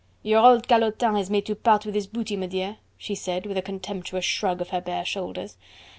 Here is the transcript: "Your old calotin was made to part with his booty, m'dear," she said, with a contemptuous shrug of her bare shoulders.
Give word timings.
"Your 0.23 0.39
old 0.43 0.67
calotin 0.67 1.13
was 1.13 1.29
made 1.29 1.45
to 1.45 1.53
part 1.53 1.85
with 1.85 1.93
his 1.93 2.07
booty, 2.07 2.35
m'dear," 2.35 2.77
she 2.97 3.13
said, 3.13 3.45
with 3.45 3.55
a 3.59 3.61
contemptuous 3.61 4.25
shrug 4.25 4.59
of 4.59 4.69
her 4.69 4.81
bare 4.81 5.05
shoulders. 5.05 5.57